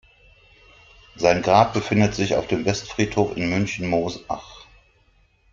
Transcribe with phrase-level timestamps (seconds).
[1.15, 4.65] Sein Grab befindet sich auf dem Westfriedhof in München-Moosach.